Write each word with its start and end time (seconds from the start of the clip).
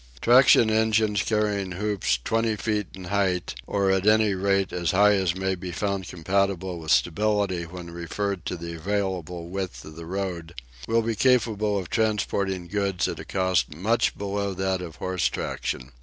Traction 0.19 0.71
engines 0.71 1.21
carrying 1.21 1.73
hoops 1.73 2.17
twenty 2.23 2.55
feet 2.55 2.87
in 2.95 3.03
height, 3.03 3.53
or 3.67 3.91
at 3.91 4.07
any 4.07 4.33
rate 4.33 4.73
as 4.73 4.89
high 4.93 5.13
as 5.13 5.35
may 5.35 5.53
be 5.53 5.71
found 5.71 6.07
compatible 6.07 6.79
with 6.79 6.89
stability 6.89 7.65
when 7.67 7.91
referred 7.91 8.43
to 8.47 8.55
the 8.55 8.73
available 8.73 9.49
width 9.49 9.85
on 9.85 9.95
the 9.95 10.07
road, 10.07 10.55
will 10.87 11.03
be 11.03 11.13
capable 11.15 11.77
of 11.77 11.91
transporting 11.91 12.67
goods 12.67 13.07
at 13.07 13.19
a 13.19 13.23
cost 13.25 13.75
much 13.75 14.17
below 14.17 14.55
that 14.55 14.81
of 14.81 14.95
horse 14.95 15.27
traction. 15.29 15.91